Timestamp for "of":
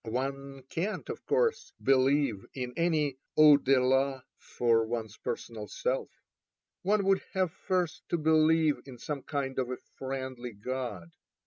1.09-1.23, 9.59-9.69